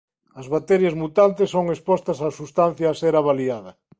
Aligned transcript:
As 0.39 0.47
bacterias 0.53 0.95
mutantes 1.01 1.49
son 1.55 1.65
expostas 1.75 2.17
á 2.25 2.27
substancia 2.39 2.87
a 2.89 2.97
ser 3.01 3.13
avaliada. 3.17 3.71